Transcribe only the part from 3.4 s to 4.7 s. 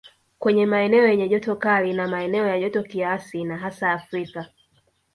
na hasa Afrika